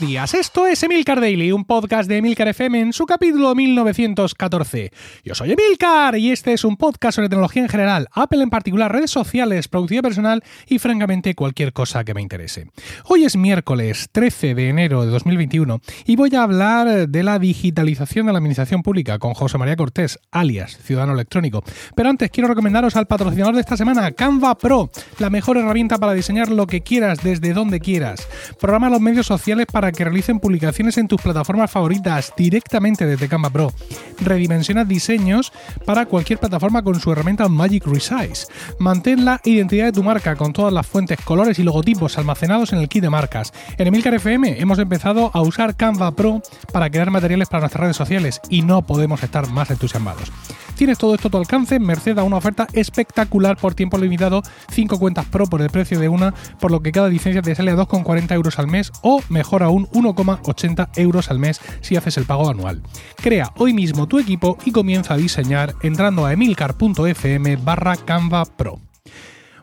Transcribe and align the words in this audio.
Días, 0.00 0.34
esto 0.34 0.66
es 0.66 0.82
Emilcar 0.82 1.20
Daily, 1.20 1.52
un 1.52 1.64
podcast 1.64 2.08
de 2.08 2.16
Emilcar 2.16 2.48
FM 2.48 2.80
en 2.80 2.92
su 2.92 3.06
capítulo 3.06 3.54
1914. 3.54 4.90
Yo 5.24 5.34
soy 5.34 5.52
Emilcar 5.52 6.16
y 6.16 6.32
este 6.32 6.52
es 6.52 6.64
un 6.64 6.76
podcast 6.76 7.16
sobre 7.16 7.28
tecnología 7.28 7.62
en 7.62 7.68
general, 7.68 8.08
Apple 8.12 8.42
en 8.42 8.50
particular, 8.50 8.90
redes 8.90 9.10
sociales, 9.10 9.68
productividad 9.68 10.02
personal 10.02 10.42
y 10.66 10.78
francamente 10.78 11.34
cualquier 11.34 11.72
cosa 11.72 12.02
que 12.02 12.12
me 12.12 12.22
interese. 12.22 12.70
Hoy 13.04 13.24
es 13.24 13.36
miércoles 13.36 14.08
13 14.10 14.54
de 14.54 14.68
enero 14.68 15.04
de 15.04 15.12
2021 15.12 15.80
y 16.06 16.16
voy 16.16 16.34
a 16.34 16.42
hablar 16.42 17.08
de 17.08 17.22
la 17.22 17.38
digitalización 17.38 18.26
de 18.26 18.32
la 18.32 18.38
administración 18.38 18.82
pública 18.82 19.18
con 19.18 19.34
José 19.34 19.58
María 19.58 19.76
Cortés, 19.76 20.18
alias 20.32 20.76
Ciudadano 20.82 21.12
Electrónico. 21.12 21.62
Pero 21.94 22.08
antes 22.08 22.30
quiero 22.30 22.48
recomendaros 22.48 22.96
al 22.96 23.06
patrocinador 23.06 23.54
de 23.54 23.60
esta 23.60 23.76
semana, 23.76 24.10
Canva 24.12 24.56
Pro, 24.56 24.90
la 25.18 25.30
mejor 25.30 25.56
herramienta 25.56 25.98
para 25.98 26.14
diseñar 26.14 26.48
lo 26.48 26.66
que 26.66 26.80
quieras 26.80 27.22
desde 27.22 27.52
donde 27.52 27.80
quieras. 27.80 28.26
Programa 28.58 28.90
los 28.90 29.00
medios 29.00 29.26
sociales 29.26 29.66
para 29.72 29.83
que 29.92 30.04
realicen 30.04 30.40
publicaciones 30.40 30.98
en 30.98 31.08
tus 31.08 31.20
plataformas 31.20 31.70
favoritas 31.70 32.32
directamente 32.36 33.06
desde 33.06 33.28
Canva 33.28 33.50
Pro. 33.50 33.72
Redimensiona 34.20 34.84
diseños 34.84 35.52
para 35.84 36.06
cualquier 36.06 36.38
plataforma 36.38 36.82
con 36.82 37.00
su 37.00 37.12
herramienta 37.12 37.48
Magic 37.48 37.86
Resize. 37.86 38.46
Mantén 38.78 39.24
la 39.24 39.40
identidad 39.44 39.86
de 39.86 39.92
tu 39.92 40.02
marca 40.02 40.36
con 40.36 40.52
todas 40.52 40.72
las 40.72 40.86
fuentes, 40.86 41.18
colores 41.24 41.58
y 41.58 41.62
logotipos 41.62 42.18
almacenados 42.18 42.72
en 42.72 42.78
el 42.80 42.88
kit 42.88 43.02
de 43.02 43.10
marcas. 43.10 43.52
En 43.78 43.86
Emilcar 43.86 44.14
FM 44.14 44.60
hemos 44.60 44.78
empezado 44.78 45.30
a 45.32 45.42
usar 45.42 45.76
Canva 45.76 46.14
Pro 46.14 46.42
para 46.72 46.90
crear 46.90 47.10
materiales 47.10 47.48
para 47.48 47.60
nuestras 47.60 47.82
redes 47.82 47.96
sociales 47.96 48.40
y 48.48 48.62
no 48.62 48.82
podemos 48.82 49.22
estar 49.22 49.48
más 49.48 49.70
entusiasmados. 49.70 50.32
Tienes 50.76 50.98
todo 50.98 51.14
esto 51.14 51.28
a 51.28 51.30
tu 51.30 51.38
alcance, 51.38 51.78
merced 51.78 52.18
a 52.18 52.24
una 52.24 52.36
oferta 52.36 52.66
espectacular 52.72 53.56
por 53.56 53.74
tiempo 53.74 53.96
limitado, 53.96 54.42
5 54.70 54.98
cuentas 54.98 55.26
Pro 55.26 55.46
por 55.46 55.62
el 55.62 55.70
precio 55.70 56.00
de 56.00 56.08
una, 56.08 56.34
por 56.58 56.70
lo 56.70 56.82
que 56.82 56.92
cada 56.92 57.08
licencia 57.08 57.42
te 57.42 57.54
sale 57.54 57.70
a 57.70 57.76
2,40 57.76 58.32
euros 58.34 58.58
al 58.58 58.66
mes 58.66 58.92
o, 59.02 59.20
mejor 59.28 59.62
aún, 59.62 59.86
1,80 59.88 60.88
euros 60.96 61.30
al 61.30 61.38
mes 61.38 61.60
si 61.80 61.96
haces 61.96 62.16
el 62.16 62.24
pago 62.24 62.50
anual. 62.50 62.82
Crea 63.16 63.52
hoy 63.56 63.72
mismo 63.72 64.08
tu 64.08 64.18
equipo 64.18 64.58
y 64.64 64.72
comienza 64.72 65.14
a 65.14 65.16
diseñar 65.16 65.74
entrando 65.82 66.26
a 66.26 66.32
emilcar.fm 66.32 67.56
barra 67.56 67.96
Canva 67.96 68.44
Pro. 68.44 68.80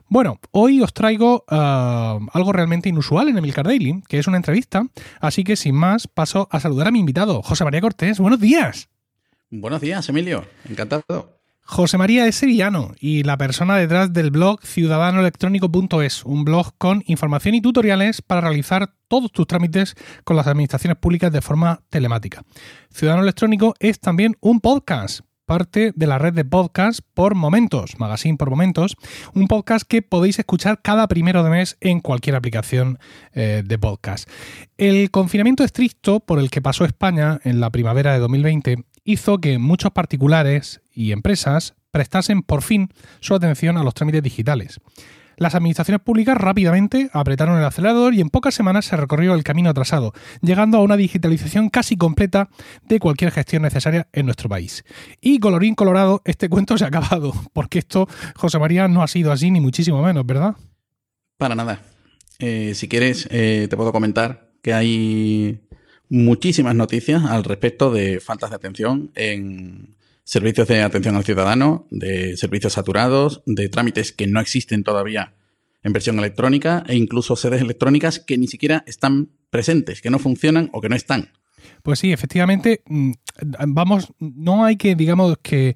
Bueno, 0.08 0.39
hoy 0.52 0.81
os 0.81 0.93
traigo 0.93 1.45
uh, 1.49 2.27
algo 2.33 2.52
realmente 2.52 2.89
inusual 2.89 3.30
en 3.30 3.38
Emilcar 3.38 3.66
Daily, 3.66 4.02
que 4.09 4.19
es 4.19 4.27
una 4.27 4.36
entrevista, 4.36 4.83
así 5.21 5.45
que 5.45 5.55
sin 5.55 5.75
más 5.75 6.08
paso 6.08 6.49
a 6.52 6.59
saludar 6.59 6.89
a 6.89 6.91
mi 6.91 6.99
invitado, 6.99 7.41
José 7.41 7.64
María 7.64 7.80
Cortés. 7.80 8.19
Buenos 8.19 8.41
días. 8.41 8.91
Buenos 9.53 9.81
días, 9.81 10.07
Emilio. 10.07 10.45
Encantado. 10.69 11.41
José 11.63 11.97
María 11.97 12.25
es 12.25 12.35
sevillano 12.35 12.94
y 13.02 13.23
la 13.23 13.38
persona 13.38 13.75
detrás 13.75 14.13
del 14.13 14.31
blog 14.31 14.61
ciudadanoelectrónico.es, 14.63 16.23
un 16.23 16.45
blog 16.45 16.73
con 16.77 17.03
información 17.05 17.55
y 17.55 17.61
tutoriales 17.61 18.21
para 18.21 18.39
realizar 18.39 18.93
todos 19.09 19.30
tus 19.33 19.47
trámites 19.47 19.95
con 20.23 20.38
las 20.38 20.47
administraciones 20.47 20.97
públicas 20.97 21.33
de 21.33 21.41
forma 21.41 21.81
telemática. 21.89 22.43
Ciudadano 22.91 23.23
Electrónico 23.23 23.73
es 23.80 23.99
también 23.99 24.38
un 24.39 24.61
podcast, 24.61 25.19
parte 25.45 25.91
de 25.95 26.08
la 26.08 26.17
red 26.17 26.33
de 26.33 26.45
podcast 26.45 27.02
por 27.13 27.36
momentos, 27.36 27.99
magazine 27.99 28.38
por 28.38 28.49
momentos, 28.49 28.95
un 29.33 29.47
podcast 29.47 29.86
que 29.86 30.02
podéis 30.02 30.39
escuchar 30.39 30.81
cada 30.81 31.09
primero 31.09 31.43
de 31.43 31.49
mes 31.49 31.75
en 31.81 31.99
cualquier 31.99 32.38
aplicación 32.38 32.99
eh, 33.33 33.63
de 33.65 33.77
podcast. 33.77 34.30
El 34.77 35.11
confinamiento 35.11 35.65
estricto 35.65 36.21
por 36.21 36.39
el 36.39 36.49
que 36.49 36.61
pasó 36.61 36.86
España 36.86 37.41
en 37.43 37.59
la 37.59 37.69
primavera 37.69 38.13
de 38.13 38.19
2020 38.19 38.86
hizo 39.03 39.39
que 39.39 39.57
muchos 39.59 39.91
particulares 39.91 40.81
y 40.94 41.11
empresas 41.11 41.75
prestasen 41.91 42.41
por 42.41 42.61
fin 42.61 42.89
su 43.19 43.35
atención 43.35 43.77
a 43.77 43.83
los 43.83 43.93
trámites 43.93 44.23
digitales. 44.23 44.80
Las 45.38 45.55
administraciones 45.55 46.03
públicas 46.03 46.38
rápidamente 46.38 47.09
apretaron 47.13 47.58
el 47.58 47.66
acelerador 47.66 48.13
y 48.13 48.21
en 48.21 48.30
pocas 48.30 48.53
semanas 48.53 48.85
se 48.85 48.95
recorrió 48.95 49.33
el 49.33 49.43
camino 49.43 49.71
atrasado, 49.71 50.14
llegando 50.42 50.77
a 50.77 50.83
una 50.83 50.98
digitalización 50.98 51.70
casi 51.70 51.98
completa 51.98 52.49
de 52.83 52.99
cualquier 52.99 53.31
gestión 53.31 53.64
necesaria 53.64 54.08
en 54.14 54.26
nuestro 54.26 54.49
país. 54.49 54.83
Y 55.20 55.39
colorín 55.39 55.73
colorado, 55.73 56.21
este 56.26 56.47
cuento 56.47 56.77
se 56.77 56.83
ha 56.83 56.89
acabado, 56.89 57.33
porque 57.53 57.80
esto, 57.80 58.08
José 58.36 58.59
María, 58.59 58.87
no 58.87 59.02
ha 59.02 59.08
sido 59.08 59.31
así 59.31 59.49
ni 59.49 59.59
muchísimo 59.59 60.03
menos, 60.03 60.26
¿verdad? 60.27 60.55
Para 61.37 61.55
nada. 61.55 61.81
Eh, 62.37 62.73
si 62.76 62.87
quieres, 62.87 63.27
eh, 63.31 63.65
te 63.67 63.76
puedo 63.76 63.92
comentar 63.92 64.52
que 64.61 64.73
hay 64.73 65.59
muchísimas 66.11 66.76
noticias 66.76 67.23
al 67.23 67.45
respecto 67.45 67.89
de 67.89 68.20
faltas 68.20 68.49
de 68.49 68.58
atención 68.58 69.11
en 69.16 69.95
servicios 70.26 70.67
de 70.67 70.82
atención 70.82 71.16
al 71.16 71.23
ciudadano, 71.23 71.88
de 71.89 72.36
servicios 72.36 72.73
saturados, 72.73 73.42
de 73.45 73.70
trámites 73.70 74.11
que 74.11 74.27
no 74.27 74.42
existen 74.42 74.83
todavía 74.83 75.33
en 75.83 75.94
versión 75.94 76.20
electrónica 76.20 76.83
e 76.88 76.98
incluso 76.98 77.38
sedes 77.38 77.61
electrónicas 77.61 78.20
que 78.20 78.38
ni 78.38 78.48
siquiera 78.48 78.83
están 78.88 79.30
presentes, 79.50 80.02
que 80.02 80.10
no 80.10 80.20
funcionan 80.20 80.70
o 80.73 80.82
que 80.82 80.89
no 80.89 80.98
están. 80.98 81.32
Pues 81.82 82.00
sí, 82.00 82.11
efectivamente, 82.11 82.83
mm, 82.88 83.11
vamos, 83.70 84.14
no 84.20 84.66
hay 84.66 84.76
que, 84.76 84.95
digamos, 84.95 85.38
que, 85.42 85.76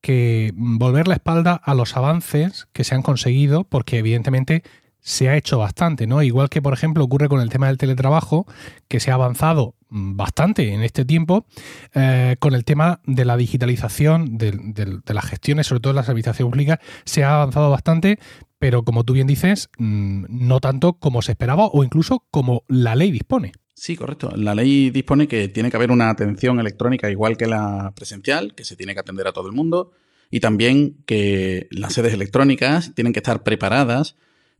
que 0.00 0.52
volver 0.56 1.06
la 1.06 1.14
espalda 1.14 1.54
a 1.54 1.74
los 1.74 1.96
avances 1.96 2.66
que 2.72 2.82
se 2.82 2.96
han 2.96 3.02
conseguido, 3.02 3.62
porque 3.62 3.98
evidentemente 3.98 4.64
se 5.00 5.28
ha 5.28 5.36
hecho 5.36 5.58
bastante, 5.58 6.06
¿no? 6.06 6.22
Igual 6.22 6.48
que, 6.48 6.62
por 6.62 6.72
ejemplo, 6.72 7.04
ocurre 7.04 7.28
con 7.28 7.40
el 7.40 7.48
tema 7.48 7.68
del 7.68 7.78
teletrabajo, 7.78 8.46
que 8.88 9.00
se 9.00 9.10
ha 9.10 9.14
avanzado 9.14 9.74
mm, 9.90 10.16
bastante 10.16 10.72
en 10.72 10.82
este 10.82 11.04
tiempo, 11.04 11.46
eh, 11.94 12.36
con 12.38 12.54
el 12.54 12.64
tema 12.64 13.00
de 13.04 13.24
la 13.24 13.36
digitalización 13.36 14.38
de, 14.38 15.00
las 15.06 15.24
gestiones, 15.24 15.66
sobre 15.66 15.80
todo 15.80 15.92
en 15.92 15.96
las 15.96 16.08
administraciones 16.08 16.50
públicas, 16.50 16.78
se 17.04 17.24
ha 17.24 17.34
avanzado 17.36 17.70
bastante, 17.70 18.18
pero 18.58 18.82
como 18.82 19.04
tú 19.04 19.12
bien 19.14 19.26
dices, 19.26 19.70
mm, 19.78 20.26
no 20.28 20.60
tanto 20.60 20.94
como 20.94 21.22
se 21.22 21.32
esperaba 21.32 21.66
o 21.66 21.84
incluso 21.84 22.24
como 22.30 22.64
la 22.68 22.94
ley 22.96 23.10
dispone. 23.10 23.52
Sí, 23.74 23.96
correcto. 23.96 24.32
La 24.34 24.56
ley 24.56 24.90
dispone 24.90 25.28
que 25.28 25.48
tiene 25.48 25.70
que 25.70 25.76
haber 25.76 25.92
una 25.92 26.10
atención 26.10 26.58
electrónica 26.58 27.08
igual 27.10 27.36
que 27.36 27.46
la 27.46 27.92
presencial, 27.94 28.54
que 28.56 28.64
se 28.64 28.74
tiene 28.74 28.92
que 28.92 29.00
atender 29.00 29.28
a 29.28 29.32
todo 29.32 29.46
el 29.46 29.54
mundo, 29.54 29.92
y 30.30 30.40
también 30.40 30.96
que 31.06 31.68
las 31.70 31.94
sedes 31.94 32.12
electrónicas 32.12 32.94
tienen 32.94 33.12
que 33.12 33.20
estar 33.20 33.42
preparadas 33.42 34.16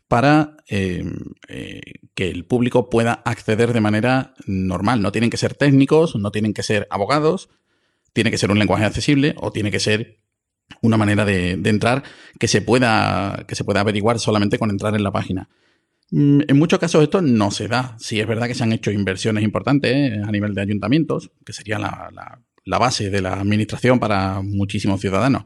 para 0.09 0.57
eh, 0.69 1.05
eh, 1.49 1.81
que 2.15 2.31
el 2.31 2.45
público 2.47 2.89
pueda 2.89 3.13
acceder 3.13 3.75
de 3.75 3.81
manera 3.81 4.35
normal. 4.47 5.03
No 5.03 5.13
tienen 5.13 5.31
que 5.31 5.37
ser 5.37 5.55
técnicos, 5.55 6.17
no 6.17 6.31
tienen 6.31 6.55
que 6.55 6.63
ser 6.63 6.89
abogados, 6.91 7.51
tiene 8.15 8.31
que 8.31 8.39
ser 8.39 8.51
un 8.51 8.59
lenguaje 8.59 8.87
accesible 8.87 9.35
o 9.39 9.53
tiene 9.53 9.71
que 9.71 9.81
ser 9.81 10.19
una 10.83 10.97
manera 10.97 11.25
de, 11.25 11.53
entrar 11.53 12.03
que 12.39 12.49
se, 12.49 12.63
pueda, 12.63 13.45
que 13.47 13.55
se 13.55 13.65
pueda 13.65 13.81
averiguar 13.81 14.19
solamente 14.19 14.59
con 14.59 14.71
entrar 14.71 14.95
en 14.95 15.03
la 15.03 15.13
página. 15.13 15.49
Mm, 16.11 16.41
en 16.49 16.59
muchos 16.59 16.79
casos 16.79 17.03
esto 17.03 17.21
no 17.21 17.51
se 17.51 17.69
da. 17.69 17.95
Sí 17.99 18.19
es 18.19 18.27
verdad 18.27 18.47
que 18.47 18.55
se 18.55 18.65
han 18.65 18.73
hecho 18.73 18.91
inversiones 18.91 19.45
importantes 19.45 19.93
eh, 19.95 20.23
a 20.27 20.31
nivel 20.33 20.55
de 20.55 20.63
ayuntamientos, 20.63 21.31
que 21.45 21.53
sería 21.53 21.79
la 21.79 22.79
base 22.79 23.11
de 23.11 23.21
la 23.21 23.35
administración 23.35 23.99
para 23.99 24.41
muchísimos 24.41 25.03
ciudadanos 25.03 25.45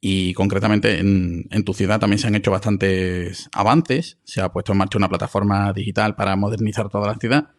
y 0.00 0.32
concretamente 0.32 0.98
en, 0.98 1.64
tu 1.64 1.74
ciudad 1.74 2.00
también 2.00 2.18
se 2.18 2.26
han 2.26 2.34
hecho 2.34 2.50
bastantes 2.50 3.50
avances. 3.52 4.18
Se 4.24 4.40
ha 4.40 4.50
puesto 4.50 4.72
en 4.72 4.78
marcha 4.78 4.96
una 4.96 5.10
plataforma 5.10 5.72
digital 5.74 6.14
para 6.14 6.36
modernizar 6.36 6.88
toda 6.88 7.08
la 7.08 7.18
ciudad. 7.18 7.50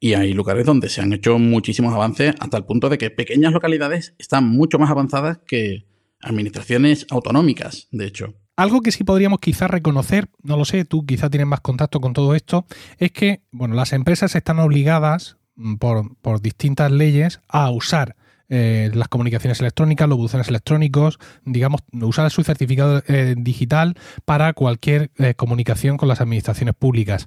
Y 0.00 0.14
hay 0.14 0.32
lugares 0.32 0.64
donde 0.64 0.88
se 0.88 1.02
han 1.02 1.12
hecho 1.12 1.38
muchísimos 1.38 1.92
avances 1.94 2.34
hasta 2.40 2.56
el 2.56 2.64
punto 2.64 2.88
de 2.88 2.98
que 2.98 3.10
pequeñas 3.10 3.52
localidades 3.52 4.14
están 4.18 4.48
mucho 4.48 4.78
más 4.78 4.90
avanzadas 4.90 5.38
que 5.46 5.86
administraciones 6.20 7.06
autonómicas, 7.10 7.88
de 7.90 8.06
hecho. 8.06 8.34
Algo 8.56 8.80
que 8.80 8.92
sí 8.92 9.04
podríamos 9.04 9.40
quizás 9.40 9.70
reconocer, 9.70 10.28
no 10.42 10.56
lo 10.56 10.64
sé, 10.64 10.84
tú 10.84 11.04
quizás 11.04 11.30
tienes 11.30 11.46
más 11.46 11.60
contacto 11.60 12.00
con 12.00 12.12
todo 12.12 12.34
esto, 12.34 12.66
es 12.98 13.12
que 13.12 13.42
bueno, 13.50 13.74
las 13.74 13.92
empresas 13.92 14.34
están 14.34 14.58
obligadas 14.58 15.36
mm, 15.56 15.74
por, 15.76 16.16
por 16.18 16.40
distintas 16.40 16.90
leyes 16.90 17.40
a 17.48 17.70
usar 17.70 18.16
eh, 18.48 18.90
las 18.94 19.08
comunicaciones 19.08 19.60
electrónicas, 19.60 20.08
los 20.08 20.18
buzones 20.18 20.48
electrónicos, 20.48 21.18
digamos, 21.44 21.80
usar 21.92 22.30
su 22.30 22.44
certificado 22.44 23.02
eh, 23.08 23.34
digital 23.38 23.96
para 24.24 24.52
cualquier 24.52 25.10
eh, 25.18 25.34
comunicación 25.34 25.96
con 25.96 26.08
las 26.08 26.20
administraciones 26.20 26.74
públicas. 26.74 27.26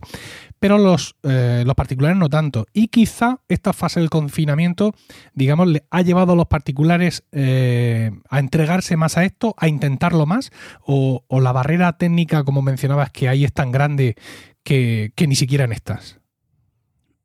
Pero 0.59 0.77
los, 0.77 1.15
los 1.21 1.75
particulares 1.75 2.17
no 2.17 2.29
tanto. 2.29 2.65
Y 2.73 2.87
quizá 2.87 3.41
esta 3.47 3.73
fase 3.73 3.99
del 3.99 4.09
confinamiento, 4.09 4.93
digamos, 5.33 5.67
le 5.67 5.83
ha 5.91 6.01
llevado 6.01 6.33
a 6.33 6.35
los 6.35 6.47
particulares 6.47 7.23
a 7.31 8.39
entregarse 8.39 8.97
más 8.97 9.17
a 9.17 9.23
esto, 9.23 9.53
a 9.57 9.67
intentarlo 9.67 10.25
más, 10.25 10.49
o, 10.83 11.23
o, 11.27 11.41
la 11.41 11.51
barrera 11.51 11.97
técnica, 11.97 12.43
como 12.43 12.63
mencionabas, 12.63 13.11
que 13.11 13.29
ahí 13.29 13.43
es 13.43 13.53
tan 13.53 13.71
grande 13.71 14.15
que, 14.63 15.11
que 15.15 15.27
ni 15.27 15.35
siquiera 15.35 15.65
en 15.65 15.73
estas. 15.73 16.19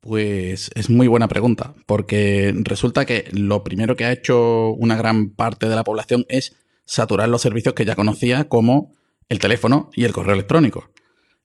Pues 0.03 0.69
es 0.75 0.89
muy 0.89 1.07
buena 1.07 1.29
pregunta, 1.29 1.75
porque 1.85 2.53
resulta 2.57 3.05
que 3.05 3.29
lo 3.31 3.63
primero 3.63 3.95
que 3.95 4.03
ha 4.03 4.11
hecho 4.11 4.71
una 4.71 4.97
gran 4.97 5.29
parte 5.29 5.69
de 5.69 5.77
la 5.77 5.85
población 5.85 6.25
es 6.27 6.57
saturar 6.83 7.29
los 7.29 7.41
servicios 7.41 7.73
que 7.73 7.85
ya 7.85 7.95
conocía, 7.95 8.49
como 8.49 8.97
el 9.29 9.39
teléfono 9.39 9.91
y 9.95 10.03
el 10.03 10.11
correo 10.11 10.33
electrónico. 10.33 10.91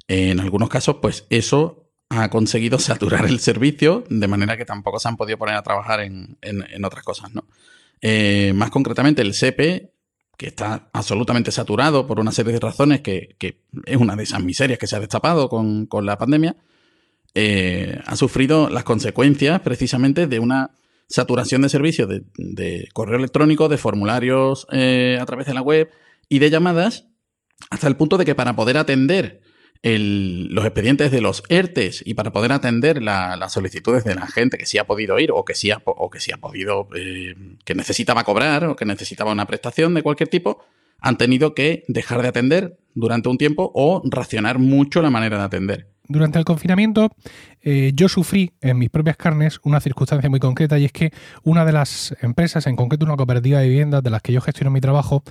En 0.09 0.41
algunos 0.41 0.71
casos, 0.71 0.97
pues 1.01 1.25
eso 1.31 1.89
ha 2.09 2.31
conseguido 2.31 2.79
saturar 2.81 3.27
el 3.27 3.39
servicio, 3.39 4.03
de 4.11 4.27
manera 4.27 4.57
que 4.57 4.65
tampoco 4.65 4.99
se 4.99 5.07
han 5.07 5.17
podido 5.17 5.39
poner 5.39 5.55
a 5.55 5.63
trabajar 5.63 6.01
en, 6.01 6.37
otras 6.85 7.05
cosas, 7.05 7.33
¿no? 7.33 7.45
Eh, 8.01 8.53
más 8.57 8.71
concretamente, 8.71 9.23
el 9.23 9.35
SEPE, 9.35 9.93
que 10.37 10.49
está 10.49 10.91
absolutamente 10.93 11.53
saturado 11.53 12.09
por 12.09 12.19
una 12.19 12.33
serie 12.33 12.55
de 12.55 12.59
razones, 12.59 13.03
que, 13.03 13.37
es 13.87 13.97
una 13.97 14.17
de 14.17 14.25
esas 14.25 14.43
miserias 14.43 14.81
que 14.81 14.89
se 14.89 14.97
ha 14.97 15.01
destapado 15.01 15.49
con, 15.49 15.87
con 15.87 16.07
la 16.07 16.19
pandemia, 16.19 16.57
eh, 17.35 18.01
ha 18.07 18.17
sufrido 18.17 18.69
las 18.71 18.85
consecuencias 18.85 19.61
precisamente 19.61 20.27
de 20.27 20.39
una 20.39 20.71
saturación 21.09 21.63
de 21.63 21.69
servicios 21.69 22.09
de, 22.09 22.89
correo 22.93 23.19
electrónico, 23.19 23.69
de 23.69 23.79
formularios 23.79 24.67
eh, 24.73 25.19
a 25.21 25.27
través 25.27 25.47
de 25.47 25.55
la 25.55 25.63
web 25.63 25.91
y 26.29 26.39
de 26.39 26.51
llamadas, 26.51 27.07
hasta 27.71 27.89
el 27.89 27.97
punto 27.97 28.19
de 28.19 28.25
que 28.25 28.35
para 28.35 28.55
poder 28.55 28.77
atender 28.77 29.41
los 29.83 30.65
expedientes 30.65 31.11
de 31.13 31.21
los 31.21 31.43
ERTES 31.49 32.03
y 32.05 32.15
para 32.15 32.33
poder 32.33 32.53
atender 32.53 33.01
las 33.01 33.53
solicitudes 33.53 34.05
de 34.05 34.15
la 34.15 34.27
gente 34.27 34.59
que 34.59 34.67
sí 34.67 34.79
ha 34.79 34.87
podido 34.87 35.19
ir 35.19 35.31
o 35.33 35.45
que 35.45 35.55
sí 35.55 35.71
ha, 35.71 35.81
o 35.85 36.11
que 36.11 36.21
sí 36.21 36.33
ha 36.33 36.39
podido, 36.39 36.89
eh, 36.97 37.35
que 37.65 37.75
necesitaba 37.75 38.25
cobrar 38.25 38.65
o 38.65 38.77
que 38.77 38.85
necesitaba 38.85 39.33
una 39.33 39.47
prestación 39.47 39.95
de 39.95 40.03
cualquier 40.03 40.29
tipo, 40.29 40.65
han 41.01 41.17
tenido 41.17 41.55
que 41.55 41.85
dejar 41.87 42.23
de 42.23 42.29
atender 42.29 42.79
durante 42.95 43.29
un 43.29 43.39
tiempo 43.39 43.71
o 43.75 44.03
racionar 44.05 44.59
mucho 44.59 45.01
la 45.01 45.11
manera 45.11 45.39
de 45.39 45.45
atender. 45.45 45.89
Durante 46.09 46.39
el 46.39 46.47
confinamiento 46.47 47.11
eh, 47.61 47.93
yo 47.95 48.09
sufrí 48.09 48.53
en 48.63 48.79
mis 48.79 48.89
propias 48.89 49.19
carnes 49.19 49.61
una 49.63 49.79
circunstancia 49.79 50.31
muy 50.31 50.41
concreta 50.41 50.79
y 50.79 50.87
es 50.87 50.93
que 50.93 51.13
una 51.43 51.67
de 51.67 51.73
las 51.73 52.17
empresas, 52.23 52.67
en 52.67 52.77
concreto 52.77 53.05
una 53.05 53.17
cooperativa 53.17 53.61
de 53.61 53.69
viviendas 53.69 54.03
de 54.03 54.09
las 54.09 54.23
que 54.23 54.33
yo 54.33 54.41
gestiono 54.41 54.71
mi 54.71 54.81
trabajo, 54.81 55.23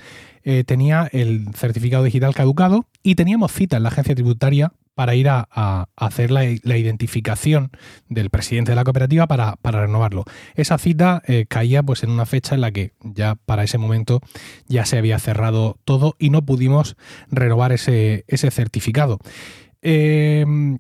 eh, 0.44 0.64
tenía 0.64 1.10
el 1.12 1.48
certificado 1.56 2.04
digital 2.04 2.36
caducado 2.36 2.86
y 3.02 3.16
teníamos 3.16 3.52
cita 3.52 3.78
en 3.78 3.84
la 3.84 3.90
agencia 3.90 4.14
tributaria 4.14 4.72
para 4.94 5.14
ir 5.14 5.30
a, 5.30 5.90
hacer 5.96 6.32
la, 6.32 6.44
identificación 6.44 7.70
del 8.10 8.32
presidente 8.32 8.72
de 8.72 8.76
la 8.76 8.84
cooperativa 8.84 9.28
para, 9.28 9.56
renovarlo. 9.64 10.26
Esa 10.56 10.80
cita 10.80 11.22
eh, 11.28 11.46
caía 11.48 11.84
pues 11.84 12.02
en 12.02 12.10
una 12.10 12.26
fecha 12.26 12.56
en 12.56 12.62
la 12.62 12.72
que 12.72 12.94
ya 13.04 13.36
para 13.36 13.64
ese 13.64 13.78
momento 13.78 14.22
ya 14.68 14.86
se 14.86 14.98
había 14.98 15.20
cerrado 15.20 15.78
todo 15.86 16.16
y 16.18 16.32
no 16.32 16.46
pudimos 16.46 16.98
renovar 17.30 17.74
ese, 17.74 18.26
ese 18.28 18.50
certificado. 18.50 19.20
Em, 19.90 20.80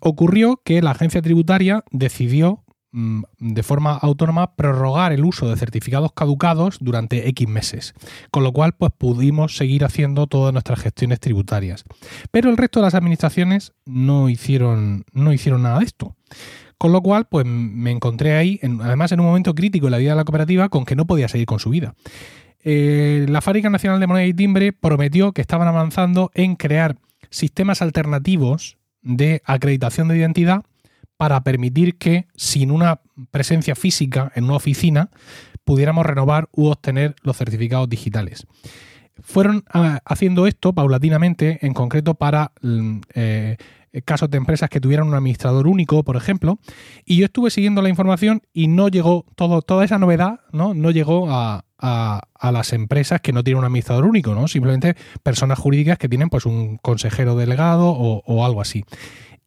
ocurrió 0.00 0.62
que 0.64 0.80
la 0.80 0.92
agencia 0.92 1.20
tributaria 1.20 1.82
decidió 1.90 2.62
mm, 2.92 3.22
de 3.40 3.62
forma 3.64 3.94
autónoma 3.96 4.54
prorrogar 4.54 5.12
el 5.12 5.24
uso 5.24 5.50
de 5.50 5.56
certificados 5.56 6.12
caducados 6.12 6.78
durante 6.80 7.28
X 7.30 7.48
meses, 7.48 7.94
con 8.30 8.44
lo 8.44 8.52
cual 8.52 8.74
pues 8.78 8.92
pudimos 8.96 9.56
seguir 9.56 9.84
haciendo 9.84 10.28
todas 10.28 10.52
nuestras 10.52 10.78
gestiones 10.78 11.18
tributarias. 11.18 11.82
Pero 12.30 12.48
el 12.48 12.56
resto 12.56 12.78
de 12.78 12.84
las 12.84 12.94
administraciones 12.94 13.72
no 13.84 14.28
hicieron, 14.28 15.06
no 15.12 15.32
hicieron 15.32 15.62
nada 15.62 15.80
de 15.80 15.86
esto. 15.86 16.14
Con 16.78 16.92
lo 16.92 17.02
cual, 17.02 17.26
pues 17.28 17.44
me 17.46 17.90
encontré 17.90 18.34
ahí, 18.34 18.60
además 18.62 19.10
en 19.10 19.18
un 19.18 19.26
momento 19.26 19.56
crítico 19.56 19.88
en 19.88 19.90
la 19.90 19.98
vida 19.98 20.10
de 20.10 20.16
la 20.16 20.24
cooperativa, 20.24 20.68
con 20.68 20.84
que 20.84 20.94
no 20.94 21.04
podía 21.04 21.26
seguir 21.26 21.46
con 21.46 21.58
su 21.58 21.70
vida. 21.70 21.96
Eh, 22.62 23.26
la 23.28 23.40
Fábrica 23.40 23.70
Nacional 23.70 23.98
de 23.98 24.06
Moneda 24.06 24.26
y 24.26 24.34
Timbre 24.34 24.72
prometió 24.72 25.32
que 25.32 25.40
estaban 25.40 25.66
avanzando 25.66 26.30
en 26.34 26.54
crear 26.54 26.96
sistemas 27.36 27.82
alternativos 27.82 28.78
de 29.02 29.42
acreditación 29.44 30.08
de 30.08 30.16
identidad 30.16 30.64
para 31.16 31.42
permitir 31.42 31.96
que 31.96 32.26
sin 32.34 32.70
una 32.70 33.00
presencia 33.30 33.74
física 33.74 34.32
en 34.34 34.44
una 34.44 34.56
oficina 34.56 35.10
pudiéramos 35.64 36.06
renovar 36.06 36.48
u 36.52 36.66
obtener 36.66 37.14
los 37.22 37.36
certificados 37.36 37.88
digitales. 37.88 38.46
Fueron 39.22 39.64
ah, 39.72 40.00
haciendo 40.04 40.46
esto 40.46 40.72
paulatinamente, 40.72 41.58
en 41.62 41.74
concreto 41.74 42.14
para 42.14 42.52
mm, 42.62 43.00
eh, 43.14 43.56
casos 44.04 44.30
de 44.30 44.38
empresas 44.38 44.70
que 44.70 44.80
tuvieran 44.80 45.08
un 45.08 45.14
administrador 45.14 45.66
único, 45.66 46.02
por 46.04 46.16
ejemplo, 46.16 46.58
y 47.04 47.16
yo 47.16 47.26
estuve 47.26 47.50
siguiendo 47.50 47.82
la 47.82 47.88
información 47.88 48.42
y 48.52 48.68
no 48.68 48.88
llegó, 48.88 49.26
todo, 49.36 49.62
toda 49.62 49.84
esa 49.84 49.98
novedad 49.98 50.40
¿no? 50.52 50.74
no 50.74 50.90
llegó 50.90 51.30
a, 51.30 51.65
a, 51.78 52.50
las 52.52 52.72
empresas 52.72 53.20
que 53.20 53.32
no 53.32 53.44
tienen 53.44 53.58
un 53.58 53.64
administrador 53.64 54.04
único, 54.04 54.34
¿no? 54.34 54.48
Simplemente 54.48 54.96
personas 55.22 55.58
jurídicas 55.58 55.98
que 55.98 56.08
tienen 56.08 56.28
pues 56.28 56.46
un 56.46 56.78
consejero 56.78 57.36
delegado 57.36 57.88
o, 57.90 58.44
algo 58.44 58.60
así. 58.60 58.84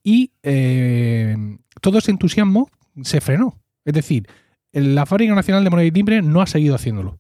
Y 0.04 0.32
eh, 0.44 1.36
todo 1.82 2.00
ese 2.00 2.12
entusiasmo 2.12 2.70
se 3.04 3.22
frenó. 3.22 3.58
Es 3.86 3.94
decir, 3.94 4.28
la 4.72 5.06
Fábrica 5.06 5.34
Nacional 5.34 5.64
de 5.64 5.70
Moneda 5.70 5.88
y 5.88 5.92
Timbre 5.92 6.22
no 6.22 6.42
ha 6.42 6.48
seguido 6.48 6.76
haciéndolo. 6.76 7.20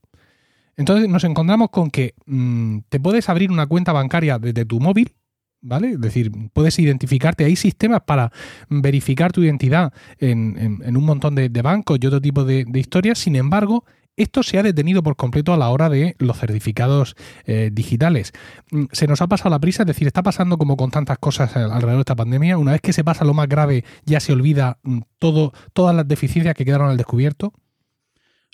Entonces 0.77 1.09
nos 1.09 1.23
encontramos 1.23 1.69
con 1.71 1.89
que 1.89 2.13
mm, 2.25 2.79
te 2.89 2.99
puedes 2.99 3.27
abrir 3.27 3.51
una 3.51 3.67
cuenta 3.67 3.91
bancaria 3.91 4.39
desde 4.39 4.63
tu 4.63 4.79
móvil, 4.79 5.13
¿vale? 5.61 5.91
Es 5.91 6.01
decir, 6.01 6.31
puedes 6.53 6.79
identificarte. 6.79 7.43
Hay 7.43 7.57
sistemas 7.57 8.01
para 8.05 8.31
verificar 8.69 9.33
tu 9.33 9.43
identidad 9.43 9.91
en, 10.19 10.81
un 10.95 11.03
montón 11.03 11.35
de, 11.35 11.49
bancos 11.61 11.99
y 12.01 12.07
otro 12.07 12.21
tipo 12.21 12.45
de, 12.45 12.63
de 12.65 12.79
historias. 12.79 13.19
Sin 13.19 13.35
embargo, 13.35 13.83
esto 14.19 14.43
se 14.43 14.59
ha 14.59 14.63
detenido 14.63 15.01
por 15.01 15.15
completo 15.15 15.53
a 15.53 15.57
la 15.57 15.69
hora 15.69 15.89
de 15.89 16.15
los 16.19 16.37
certificados 16.37 17.15
eh, 17.45 17.69
digitales. 17.71 18.33
Mm, 18.69 18.85
se 18.91 19.07
nos 19.07 19.21
ha 19.21 19.27
pasado 19.27 19.49
la 19.49 19.59
prisa, 19.59 19.83
es 19.83 19.87
decir, 19.87 20.07
está 20.07 20.21
pasando 20.21 20.57
como 20.57 20.75
con 20.75 20.91
tantas 20.91 21.17
cosas 21.17 21.55
alrededor 21.55 21.95
de 21.95 22.01
esta 22.01 22.15
pandemia. 22.15 22.57
Una 22.57 22.73
vez 22.73 22.81
que 22.81 22.93
se 22.93 23.03
pasa 23.03 23.23
lo 23.23 23.33
más 23.33 23.47
grave, 23.47 23.85
ya 24.05 24.19
se 24.19 24.33
olvida 24.33 24.77
mm, 24.83 24.99
todo, 25.17 25.53
todas 25.73 25.95
las 25.95 26.07
deficiencias 26.07 26.53
que 26.53 26.65
quedaron 26.65 26.89
al 26.89 26.97
descubierto. 26.97 27.53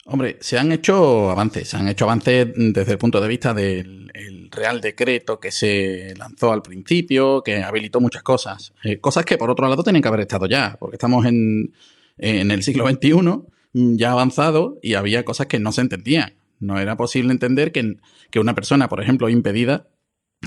Hombre, 0.06 0.38
se 0.40 0.60
han 0.60 0.72
hecho 0.72 1.32
avances, 1.32 1.68
se 1.68 1.78
han 1.78 1.88
hecho 1.88 2.06
avances 2.06 2.48
desde 2.56 2.92
el 2.92 3.00
punto 3.00 3.20
de 3.20 3.28
vista 3.28 3.56
del 3.56 4.12
Real 4.52 4.80
Decreto 4.80 5.40
que 5.40 5.52
se 5.52 6.14
lanzó 6.16 6.54
al 6.54 6.62
principio, 6.62 7.42
que 7.42 7.64
habilitó 7.64 8.00
muchas 8.00 8.22
cosas. 8.22 8.72
Eh, 8.84 9.00
cosas 9.00 9.26
que 9.26 9.40
por 9.40 9.50
otro 9.50 9.68
lado 9.68 9.82
tienen 9.82 10.04
que 10.04 10.08
haber 10.08 10.20
estado 10.20 10.46
ya, 10.46 10.78
porque 10.80 10.98
estamos 10.98 11.26
en, 11.26 11.74
en 12.20 12.52
el 12.52 12.62
siglo 12.62 12.88
XXI 12.88 13.55
ya 13.76 14.12
avanzado 14.12 14.80
y 14.82 14.94
había 14.94 15.26
cosas 15.26 15.48
que 15.48 15.60
no 15.60 15.72
se 15.72 15.82
entendían. 15.82 16.34
No 16.60 16.80
era 16.80 16.96
posible 16.96 17.32
entender 17.32 17.74
que, 17.74 17.98
que 18.32 18.40
una 18.40 18.56
persona, 18.56 18.88
por 18.88 19.02
ejemplo, 19.02 19.28
impedida, 19.28 19.90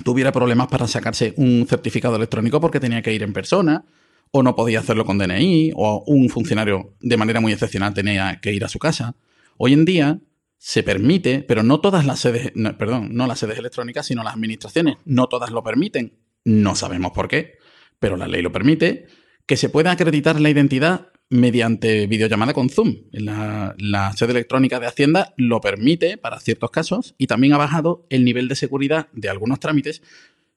tuviera 0.03 0.33
problemas 0.33 0.69
para 0.69 0.89
sacarse 0.89 1.35
un 1.37 1.67
certificado 1.69 2.17
electrónico 2.17 2.61
porque 2.61 2.81
tenía 2.81 3.03
que 3.03 3.13
ir 3.13 3.23
en 3.23 3.35
persona, 3.35 3.85
o 4.31 4.43
no 4.43 4.55
podía 4.55 4.81
hacerlo 4.81 5.05
con 5.05 5.19
DNI, 5.19 5.73
o 5.75 6.05
un 6.07 6.31
funcionario 6.31 6.95
de 7.01 7.17
manera 7.19 7.41
muy 7.41 7.53
excepcional 7.53 7.93
tenía 7.93 8.41
que 8.41 8.53
ir 8.53 8.65
a 8.65 8.69
su 8.69 8.79
casa. 8.79 9.15
Hoy 9.59 9.75
en 9.75 9.85
día 9.85 10.21
se 10.57 10.83
permite, 10.83 11.43
pero 11.43 11.63
no 11.63 11.81
todas 11.81 12.07
las 12.07 12.21
sedes, 12.21 12.53
perdón, 12.79 13.11
no 13.13 13.27
las 13.27 13.39
sedes 13.39 13.59
electrónicas, 13.59 14.07
sino 14.07 14.25
las 14.25 14.35
administraciones, 14.35 14.97
no 15.05 15.27
todas 15.27 15.51
lo 15.51 15.63
permiten. 15.63 16.19
No 16.45 16.75
sabemos 16.75 17.13
por 17.13 17.29
qué, 17.29 17.59
pero 17.99 18.17
la 18.17 18.27
ley 18.27 18.41
lo 18.41 18.53
permite, 18.53 19.07
que 19.47 19.57
se 19.57 19.69
pueda 19.69 19.91
acreditar 19.91 20.41
la 20.41 20.51
identidad 20.51 21.09
mediante 21.31 22.07
videollamada 22.07 22.55
con 22.55 22.71
Zoom. 22.71 22.97
La, 23.13 24.13
sede 24.17 24.33
electrónica 24.33 24.81
de 24.81 24.87
Hacienda 24.87 25.35
lo 25.37 25.61
permite 25.61 26.17
para 26.17 26.41
ciertos 26.41 26.71
casos 26.71 27.15
y 27.19 27.27
también 27.27 27.53
ha 27.53 27.59
bajado 27.59 28.07
el 28.11 28.25
nivel 28.25 28.49
de 28.49 28.57
seguridad 28.57 29.09
de 29.13 29.29
algunos 29.29 29.61
trámites. 29.61 30.03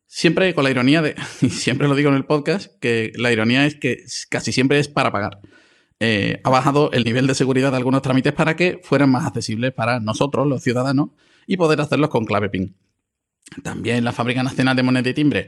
Siempre 0.08 0.54
con 0.54 0.64
la 0.64 0.72
ironía 0.72 1.02
de, 1.02 1.16
y 1.42 1.50
siempre 1.50 1.88
lo 1.88 1.96
digo 1.96 2.10
en 2.10 2.16
el 2.16 2.26
podcast, 2.26 2.72
que 2.80 3.12
la 3.16 3.32
ironía 3.32 3.66
es 3.66 3.76
que 3.76 4.04
casi 4.30 4.52
siempre 4.52 4.80
es 4.80 4.88
para 4.88 5.12
pagar. 5.12 5.40
Eh, 6.00 6.42
ha 6.44 6.50
bajado 6.50 6.92
el 6.94 7.04
nivel 7.04 7.28
de 7.28 7.36
seguridad 7.36 7.72
de 7.72 7.78
algunos 7.78 8.02
trámites 8.02 8.34
para 8.34 8.56
que 8.56 8.80
fueran 8.84 9.12
más 9.12 9.26
accesibles 9.26 9.72
para 9.72 10.00
nosotros, 10.00 10.48
los 10.48 10.64
ciudadanos, 10.64 11.10
y 11.46 11.58
poder 11.58 11.80
hacerlos 11.80 12.10
con 12.10 12.26
clave 12.26 12.50
PIN. 12.50 12.76
También 13.64 14.04
la 14.04 14.12
Fábrica 14.12 14.42
Nacional 14.42 14.76
de 14.76 14.84
Moneda 14.84 15.10
y 15.10 15.14
Timbre 15.14 15.48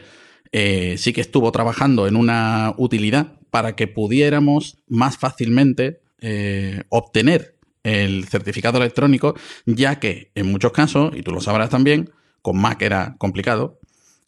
eh, 0.51 0.95
sí 0.97 1.13
que 1.13 1.21
estuvo 1.21 1.51
trabajando 1.51 2.07
en 2.07 2.15
una 2.15 2.73
utilidad 2.77 3.39
para 3.53 3.75
que 3.75 3.85
pudiéramos 3.85 4.79
más 4.87 5.19
fácilmente 5.19 6.01
eh, 6.21 6.85
obtener 6.89 7.55
el 7.83 8.25
certificado 8.25 8.79
electrónico, 8.79 9.35
ya 9.67 9.99
que 9.99 10.31
en 10.33 10.51
muchos 10.51 10.71
casos, 10.71 11.15
y 11.15 11.21
tú 11.21 11.29
lo 11.29 11.39
sabrás 11.39 11.69
también, 11.69 12.09
con 12.41 12.57
Mac 12.57 12.81
era 12.81 13.15
complicado, 13.19 13.79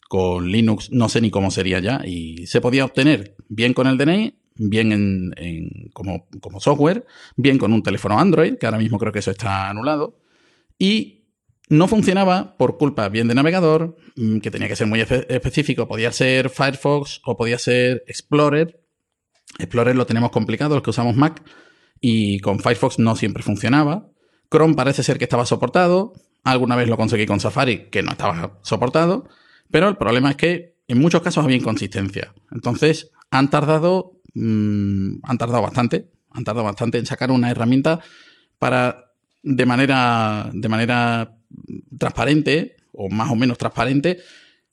con 0.08 0.52
Linux 0.52 0.92
no 0.92 1.08
sé 1.08 1.20
ni 1.20 1.32
cómo 1.32 1.50
sería 1.50 1.80
ya, 1.80 2.02
y 2.06 2.46
se 2.46 2.60
podía 2.60 2.84
obtener 2.84 3.34
bien 3.48 3.74
con 3.74 3.88
el 3.88 3.98
DNI, 3.98 4.38
bien 4.54 4.92
en, 4.92 5.90
como, 5.92 6.60
software, 6.60 7.04
bien 7.34 7.58
con 7.58 7.72
un 7.72 7.82
teléfono 7.82 8.20
Android, 8.20 8.54
que 8.58 8.66
ahora 8.66 8.78
mismo 8.78 8.96
creo 8.96 9.10
que 9.10 9.18
eso 9.18 9.32
está 9.32 9.68
anulado, 9.68 10.20
y 10.78 11.24
no 11.68 11.88
funcionaba 11.88 12.56
por 12.56 12.78
culpa 12.78 13.08
bien 13.08 13.26
de 13.26 13.34
navegador, 13.34 13.96
mm, 14.14 14.38
que 14.38 14.52
tenía 14.52 14.68
que 14.68 14.76
ser 14.76 14.86
muy 14.86 15.00
específico. 15.00 15.88
Podía 15.88 16.12
ser 16.12 16.48
Firefox 16.48 17.22
o 17.24 17.36
podía 17.36 17.58
ser 17.58 18.04
Explorer. 18.06 18.85
Explorer 19.58 19.96
lo 19.96 20.06
tenemos 20.06 20.30
complicado, 20.30 20.74
los 20.74 20.82
que 20.82 20.90
usamos 20.90 21.16
Mac, 21.16 21.42
y 22.00 22.40
con 22.40 22.60
Firefox 22.60 22.98
no 22.98 23.16
siempre 23.16 23.42
funcionaba. 23.42 24.08
Chrome 24.50 24.74
parece 24.74 25.02
ser 25.02 25.18
que 25.18 25.24
estaba 25.24 25.46
soportado. 25.46 26.12
Alguna 26.44 26.76
vez 26.76 26.88
lo 26.88 26.96
conseguí 26.96 27.26
con 27.26 27.40
Safari, 27.40 27.88
que 27.90 28.02
no 28.02 28.12
estaba 28.12 28.58
soportado. 28.62 29.28
Pero 29.70 29.88
el 29.88 29.96
problema 29.96 30.30
es 30.30 30.36
que 30.36 30.76
en 30.88 30.98
muchos 30.98 31.22
casos 31.22 31.44
había 31.44 31.56
inconsistencia. 31.56 32.32
Entonces, 32.52 33.10
han 33.30 33.50
tardado, 33.50 34.20
mm, 34.34 35.18
han 35.22 35.38
tardado 35.38 35.62
bastante. 35.62 36.10
Han 36.30 36.44
tardado 36.44 36.64
bastante 36.64 36.98
en 36.98 37.06
sacar 37.06 37.30
una 37.30 37.50
herramienta 37.50 38.00
para 38.58 39.12
de 39.42 39.66
manera, 39.66 40.50
de 40.52 40.68
manera 40.68 41.36
transparente, 41.98 42.76
o 42.92 43.08
más 43.08 43.30
o 43.30 43.36
menos 43.36 43.58
transparente, 43.58 44.18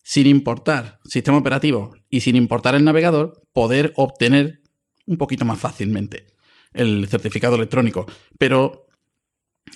sin 0.04 0.28
importar 0.28 1.00
sistema 1.06 1.38
operativo 1.38 1.96
y 2.10 2.22
sin 2.22 2.36
importar 2.36 2.76
el 2.76 2.84
navegador, 2.84 3.42
poder 3.54 3.94
obtener 3.96 4.63
un 5.06 5.18
poquito 5.18 5.46
más 5.46 5.60
fácilmente 5.60 6.34
el 6.74 7.08
certificado 7.08 7.56
electrónico. 7.56 8.06
Pero, 8.38 8.88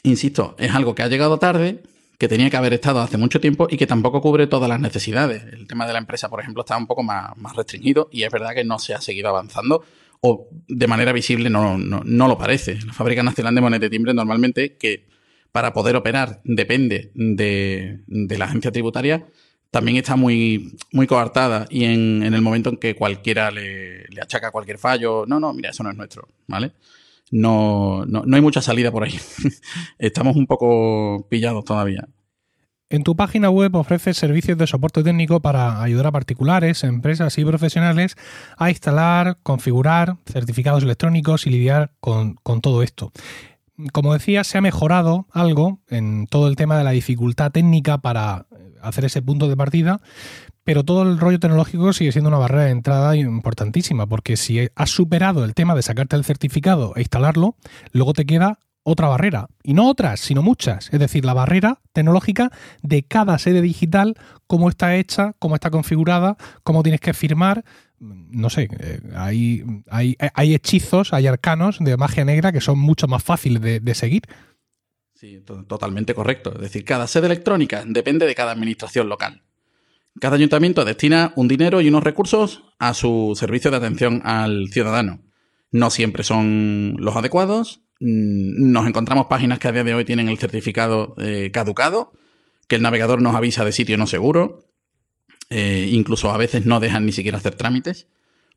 insisto, 0.03 0.55
es 0.57 0.74
algo 0.74 0.96
que 0.96 1.03
ha 1.03 1.07
llegado 1.07 1.38
tarde, 1.38 1.84
que 2.17 2.27
tenía 2.27 2.50
que 2.50 2.57
haber 2.57 2.74
estado 2.74 3.00
hace 3.00 3.17
mucho 3.17 3.39
tiempo 3.39 3.67
y 3.69 3.77
que 3.77 3.88
tampoco 3.88 4.22
cubre 4.22 4.48
todas 4.48 4.67
las 4.67 4.79
necesidades. 4.79 5.43
El 5.43 5.67
tema 5.67 5.86
de 5.86 5.93
la 5.93 6.00
empresa, 6.00 6.29
por 6.29 6.39
ejemplo, 6.39 6.62
está 6.62 6.75
un 6.77 6.88
poco 6.88 7.03
más, 7.03 7.31
restringido 7.55 8.10
y 8.12 8.24
es 8.24 8.31
verdad 8.31 8.55
que 8.55 8.63
no 8.63 8.79
se 8.79 8.93
ha 8.93 9.01
seguido 9.01 9.29
avanzando 9.29 9.84
o 10.22 10.50
de 10.67 10.88
manera 10.88 11.12
visible 11.12 11.50
no, 11.50 11.77
no, 11.77 12.27
lo 12.27 12.38
parece. 12.38 12.79
La 12.86 12.93
Fábrica 12.93 13.22
Nacional 13.22 13.53
de 13.53 13.62
Monedas 13.62 13.81
de 13.81 13.89
Timbre 13.91 14.13
normalmente 14.15 14.75
que 14.77 15.07
para 15.51 15.74
poder 15.74 15.96
operar 15.96 16.41
depende 16.43 17.12
de, 17.13 18.00
la 18.07 18.46
agencia 18.46 18.72
tributaria, 18.72 19.27
también 19.71 19.97
está 19.97 20.15
muy, 20.15 20.77
muy 20.91 21.07
coartada 21.07 21.67
y 21.69 21.86
en, 21.86 22.24
el 22.24 22.41
momento 22.41 22.69
en 22.69 22.77
que 22.77 22.95
cualquiera 22.95 23.51
le, 23.51 24.07
le, 24.07 24.21
achaca 24.21 24.51
cualquier 24.51 24.77
fallo, 24.77 25.25
no, 25.27 25.39
no, 25.39 25.53
mira, 25.53 25.69
eso 25.69 25.83
no 25.83 25.91
es 25.91 25.97
nuestro, 25.97 26.27
¿vale? 26.47 26.71
no, 27.31 28.05
no, 28.05 28.24
no 28.25 28.36
hay 28.36 28.41
mucha 28.41 28.62
salida 28.62 28.91
por 28.91 29.03
ahí. 29.03 29.19
Estamos 30.00 30.36
un 30.36 30.47
poco 30.47 31.27
pillados 31.29 31.65
todavía. 31.65 32.07
En 32.89 33.03
tu 33.03 33.17
página 33.17 33.50
web 33.50 33.75
ofreces 33.75 34.15
servicios 34.15 34.57
de 34.57 34.65
soporte 34.65 35.03
técnico 35.03 35.41
para 35.41 35.81
ayudar 35.81 36.07
a 36.07 36.12
particulares, 36.13 36.86
empresas 36.86 37.38
y 37.38 37.43
profesionales 37.43 38.15
a 38.57 38.69
instalar, 38.69 39.39
configurar 39.43 40.15
certificados 40.25 40.83
electrónicos 40.83 41.47
y 41.47 41.50
lidiar 41.50 41.91
con, 42.00 42.36
con, 42.36 42.62
todo 42.62 42.83
esto. 42.83 43.12
Como 43.91 44.13
decía, 44.13 44.45
se 44.45 44.57
ha 44.57 44.62
mejorado 44.62 45.27
algo 45.31 45.81
en 45.89 46.27
todo 46.27 46.47
el 46.47 46.55
tema 46.55 46.77
de 46.77 46.86
la 46.86 46.91
dificultad 46.91 47.51
técnica 47.51 47.97
para 47.97 48.45
hacer 48.88 49.06
ese 49.06 49.22
punto 49.22 49.48
de 49.48 49.56
partida, 49.56 50.01
pero 50.63 50.84
todo 50.84 51.03
el 51.03 51.20
rollo 51.20 51.39
tecnológico 51.39 51.94
sigue 51.94 52.12
siendo 52.12 52.29
una 52.29 52.38
barrera 52.38 52.65
de 52.65 52.72
entrada 52.72 53.15
importantísima, 53.15 54.06
porque 54.06 54.38
si 54.38 54.67
has 54.75 54.89
superado 54.89 55.46
el 55.46 55.53
tema 55.53 55.75
de 55.75 55.82
sacarte 55.82 56.15
el 56.15 56.25
certificado 56.25 56.94
e 56.96 57.01
instalarlo, 57.01 57.56
luego 57.91 58.13
te 58.13 58.25
queda 58.25 58.60
otra 58.84 59.10
barrera, 59.10 59.48
y 59.63 59.74
no 59.74 59.89
otras, 59.89 60.22
sino 60.22 60.41
muchas, 60.41 60.89
es 60.94 61.00
decir, 61.00 61.25
la 61.25 61.34
barrera 61.34 61.82
tecnológica 61.91 62.51
de 62.82 63.03
cada 63.03 63.38
sede 63.38 63.62
digital, 63.62 64.15
cómo 64.48 64.70
está 64.70 64.96
hecha, 64.96 65.34
cómo 65.39 65.56
está 65.56 65.70
configurada, 65.72 66.38
cómo 66.63 66.84
tienes 66.84 67.01
que 67.01 67.13
firmar, 67.13 67.65
no 68.00 68.50
sé, 68.50 68.70
eh, 68.79 69.01
hay, 69.15 69.63
hay, 69.89 70.53
hechizos, 70.53 71.13
hay 71.13 71.27
arcanos 71.27 71.79
de 71.79 71.98
magia 71.98 72.25
negra 72.25 72.51
que 72.51 72.62
son 72.62 72.79
mucho 72.79 73.08
más 73.08 73.24
fáciles 73.24 73.62
de, 73.62 73.79
de 73.79 73.96
seguir. 73.96 74.24
Sí, 75.19 75.43
totalmente 75.67 76.13
correcto. 76.13 76.53
Es 76.53 76.62
decir, 76.62 76.86
cada 76.86 77.07
sede 77.07 77.25
electrónica 77.25 77.83
depende 77.88 78.27
de 78.27 78.36
cada 78.36 78.51
administración 78.51 79.09
local. 79.09 79.41
Cada 80.21 80.36
ayuntamiento 80.36 80.86
destina 80.86 81.33
un 81.36 81.47
dinero 81.47 81.81
y 81.81 81.88
unos 81.88 82.03
recursos 82.03 82.63
a 82.77 82.93
su 82.93 83.33
servicio 83.36 83.71
de 83.71 83.77
atención 83.77 84.21
al 84.25 84.67
ciudadano. 84.71 85.21
No 85.71 85.89
siempre 85.89 86.24
son 86.24 86.97
los 87.00 87.15
adecuados. 87.15 87.81
Mm, 88.00 88.71
nos 88.71 88.86
encontramos 88.86 89.25
páginas 89.25 89.57
que 89.57 89.67
a 89.67 89.71
día 89.71 89.83
de 89.83 89.95
hoy 89.95 90.05
tienen 90.05 90.29
el 90.29 90.38
certificado 90.38 91.15
eh, 91.17 91.50
caducado, 91.51 92.13
que 92.67 92.75
el 92.75 92.83
navegador 92.83 93.19
nos 93.19 93.33
avisa 93.33 93.65
de 93.65 93.71
sitio 93.71 93.97
no 93.97 94.05
seguro. 94.05 94.67
Eh, 95.50 95.89
incluso 95.91 96.29
a 96.29 96.38
veces 96.38 96.67
no 96.67 96.79
dejan 96.79 97.07
ni 97.07 97.12
siquiera 97.12 97.39
hacer 97.39 97.55
trámites. 97.55 98.07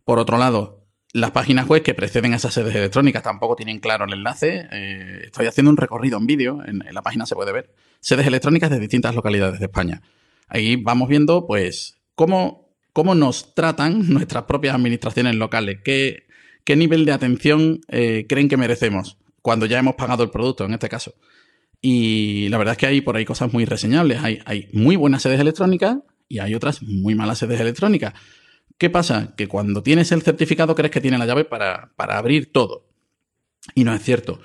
Por 0.04 0.18
otro 0.18 0.36
lado, 0.36 0.79
las 1.12 1.32
páginas 1.32 1.66
web 1.66 1.82
que 1.82 1.94
preceden 1.94 2.32
a 2.32 2.36
esas 2.36 2.54
sedes 2.54 2.74
electrónicas 2.74 3.22
tampoco 3.22 3.56
tienen 3.56 3.80
claro 3.80 4.04
el 4.04 4.12
enlace. 4.12 4.68
Eh, 4.70 5.22
estoy 5.24 5.46
haciendo 5.46 5.70
un 5.70 5.76
recorrido 5.76 6.18
en 6.18 6.26
vídeo, 6.26 6.60
en 6.64 6.82
la 6.90 7.02
página 7.02 7.26
se 7.26 7.34
puede 7.34 7.52
ver. 7.52 7.74
Sedes 8.00 8.26
electrónicas 8.26 8.70
de 8.70 8.78
distintas 8.78 9.14
localidades 9.14 9.58
de 9.58 9.66
España. 9.66 10.02
Ahí 10.48 10.76
vamos 10.76 11.08
viendo, 11.08 11.46
pues, 11.46 11.98
cómo, 12.14 12.68
cómo 12.92 13.14
nos 13.14 13.54
tratan 13.54 14.08
nuestras 14.12 14.44
propias 14.44 14.74
administraciones 14.74 15.36
locales, 15.36 15.78
qué, 15.84 16.26
qué 16.64 16.76
nivel 16.76 17.04
de 17.04 17.12
atención 17.12 17.80
eh, 17.88 18.26
creen 18.28 18.48
que 18.48 18.56
merecemos 18.56 19.16
cuando 19.42 19.66
ya 19.66 19.78
hemos 19.78 19.94
pagado 19.94 20.22
el 20.22 20.30
producto, 20.30 20.64
en 20.64 20.74
este 20.74 20.88
caso. 20.88 21.14
Y 21.80 22.48
la 22.50 22.58
verdad 22.58 22.72
es 22.72 22.78
que 22.78 22.86
hay 22.86 23.00
por 23.00 23.16
ahí 23.16 23.24
cosas 23.24 23.52
muy 23.52 23.64
reseñables. 23.64 24.22
Hay, 24.22 24.40
hay 24.44 24.68
muy 24.72 24.96
buenas 24.96 25.22
sedes 25.22 25.40
electrónicas 25.40 25.98
y 26.28 26.38
hay 26.38 26.54
otras 26.54 26.82
muy 26.82 27.14
malas 27.14 27.38
sedes 27.38 27.60
electrónicas. 27.60 28.14
¿Qué 28.80 28.88
pasa? 28.88 29.34
Que 29.36 29.46
cuando 29.46 29.82
tienes 29.82 30.10
el 30.10 30.22
certificado 30.22 30.74
crees 30.74 30.90
que 30.90 31.02
tiene 31.02 31.18
la 31.18 31.26
llave 31.26 31.44
para, 31.44 31.92
para 31.96 32.16
abrir 32.16 32.50
todo. 32.50 32.88
Y 33.74 33.84
no 33.84 33.92
es 33.92 34.02
cierto. 34.02 34.40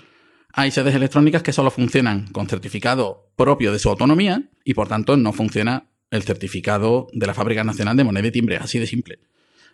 Hay 0.52 0.72
sedes 0.72 0.94
electrónicas 0.94 1.42
que 1.42 1.54
solo 1.54 1.72
funcionan 1.72 2.28
con 2.34 2.50
certificado 2.50 3.32
propio 3.38 3.72
de 3.72 3.80
su 3.80 3.88
autonomía 3.88 4.44
y 4.66 4.74
por 4.74 4.90
tanto 4.90 5.16
no 5.16 5.32
funciona 5.32 5.88
el 6.12 6.24
certificado 6.24 7.08
de 7.14 7.28
la 7.28 7.34
Fábrica 7.34 7.64
Nacional 7.64 7.96
de 7.96 8.04
Moneda 8.04 8.28
y 8.28 8.32
Timbre, 8.32 8.58
así 8.58 8.78
de 8.78 8.88
simple. 8.88 9.20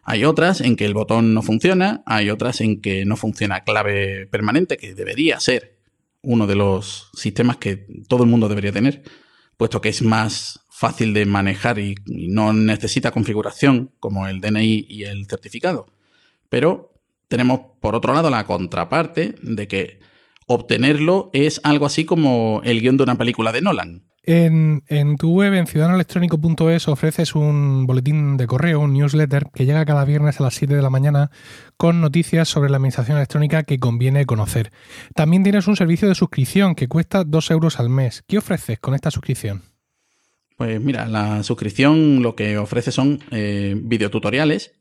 Hay 0.03 0.25
otras 0.25 0.61
en 0.61 0.75
que 0.75 0.85
el 0.85 0.93
botón 0.93 1.33
no 1.33 1.41
funciona, 1.41 2.03
hay 2.05 2.29
otras 2.29 2.61
en 2.61 2.81
que 2.81 3.03
no 3.03 3.17
funciona 3.17 3.61
clave 3.61 4.27
permanente, 4.27 4.77
que 4.77 4.93
debería 4.93 5.39
ser 5.39 5.79
uno 6.21 6.45
de 6.45 6.55
los 6.55 7.09
sistemas 7.15 7.57
que 7.57 7.87
todo 8.07 8.25
el 8.25 8.29
mundo 8.29 8.47
debería 8.47 8.71
tener, 8.71 9.01
puesto 9.57 9.81
que 9.81 9.89
es 9.89 10.03
más 10.03 10.59
fácil 10.81 11.13
de 11.13 11.27
manejar 11.27 11.77
y, 11.77 11.93
no 12.07 12.53
necesita 12.53 13.11
configuración 13.11 13.91
como 13.99 14.27
el 14.27 14.41
DNI 14.41 14.87
y 14.89 15.03
el 15.03 15.27
certificado. 15.27 15.85
Pero 16.49 16.95
tenemos 17.27 17.59
por 17.79 17.93
otro 17.93 18.15
lado 18.15 18.31
la 18.31 18.45
contraparte 18.45 19.35
de 19.43 19.67
que 19.67 19.99
obtenerlo 20.47 21.29
es 21.33 21.61
algo 21.63 21.85
así 21.85 22.03
como 22.03 22.61
el 22.63 22.81
guion 22.81 22.97
de 22.97 23.03
una 23.03 23.15
película 23.15 23.51
de 23.51 23.61
Nolan. 23.61 24.03
En, 24.23 24.81
tu 25.17 25.31
web, 25.33 25.53
en 25.53 25.67
ciudadanoelectrónico.es, 25.67 26.87
ofreces 26.87 27.35
un 27.35 27.85
boletín 27.85 28.37
de 28.37 28.47
correo, 28.47 28.79
un 28.79 28.93
newsletter, 28.93 29.49
que 29.53 29.65
llega 29.65 29.85
cada 29.85 30.03
viernes 30.05 30.39
a 30.39 30.43
las 30.43 30.55
7 30.55 30.75
de 30.75 30.81
la 30.81 30.89
mañana 30.89 31.29
con 31.77 32.01
noticias 32.01 32.49
sobre 32.49 32.71
la 32.71 32.77
administración 32.77 33.17
electrónica 33.17 33.63
que 33.63 33.79
conviene 33.79 34.25
conocer. 34.25 34.71
También 35.13 35.43
tienes 35.43 35.67
un 35.67 35.75
servicio 35.75 36.07
de 36.07 36.15
suscripción 36.15 36.73
que 36.73 36.87
cuesta 36.87 37.23
2 37.23 37.51
euros 37.51 37.79
al 37.79 37.89
mes. 37.89 38.23
¿Qué 38.27 38.39
ofreces 38.39 38.79
con 38.79 38.95
esta 38.95 39.11
suscripción? 39.11 39.70
Pues 40.61 40.79
mira, 40.79 41.07
la 41.07 41.41
suscripción 41.41 42.21
lo 42.21 42.35
que 42.35 42.59
ofrece 42.59 42.91
son 42.91 43.19
eh, 43.31 43.73
videotutoriales 43.75 44.73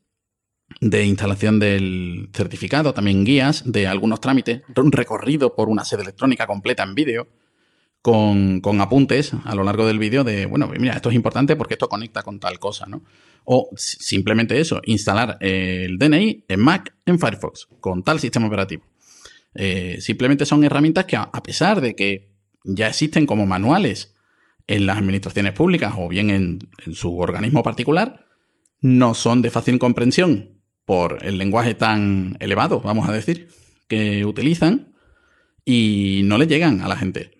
de 0.79 1.05
instalación 1.05 1.57
del 1.57 2.29
certificado, 2.33 2.93
también 2.93 3.25
guías 3.25 3.63
de 3.65 3.87
algunos 3.87 4.21
trámites, 4.21 4.61
un 4.77 4.91
recorrido 4.91 5.55
por 5.55 5.69
una 5.69 5.83
sede 5.83 6.03
electrónica 6.03 6.45
completa 6.45 6.83
en 6.83 6.93
vídeo 6.93 7.29
con, 8.03 8.61
apuntes 8.79 9.31
a 9.43 9.55
lo 9.55 9.63
largo 9.63 9.87
del 9.87 9.97
vídeo 9.97 10.23
de, 10.23 10.45
bueno, 10.45 10.67
mira, 10.67 10.93
esto 10.93 11.09
es 11.09 11.15
importante 11.15 11.55
porque 11.55 11.73
esto 11.73 11.89
conecta 11.89 12.21
con 12.21 12.39
tal 12.39 12.59
cosa, 12.59 12.85
¿no? 12.85 13.01
O 13.45 13.71
simplemente 13.75 14.59
eso, 14.59 14.81
instalar 14.85 15.39
el 15.39 15.97
DNI 15.97 16.45
en 16.47 16.59
Mac, 16.59 16.93
en 17.07 17.17
Firefox, 17.17 17.69
con 17.79 18.03
tal 18.03 18.19
sistema 18.19 18.45
operativo. 18.45 18.83
Eh, 19.55 19.97
simplemente 19.99 20.45
son 20.45 20.63
herramientas 20.63 21.05
que, 21.05 21.15
a 21.15 21.41
pesar 21.41 21.81
de 21.81 21.95
que 21.95 22.29
ya 22.65 22.87
existen 22.87 23.25
como 23.25 23.47
manuales 23.47 24.13
en 24.67 24.85
las 24.85 24.97
administraciones 24.97 25.53
públicas 25.53 25.93
o 25.97 26.07
bien 26.07 26.29
en, 26.29 26.59
su 26.93 27.17
organismo 27.17 27.63
particular, 27.63 28.25
no 28.79 29.13
son 29.13 29.41
de 29.41 29.51
fácil 29.51 29.79
comprensión 29.79 30.61
por 30.85 31.25
el 31.25 31.37
lenguaje 31.37 31.75
tan 31.75 32.37
elevado, 32.39 32.81
vamos 32.81 33.07
a 33.07 33.11
decir, 33.11 33.49
que 33.87 34.25
utilizan 34.25 34.93
y 35.65 36.21
no 36.25 36.37
le 36.37 36.47
llegan 36.47 36.81
a 36.81 36.87
la 36.87 36.97
gente. 36.97 37.31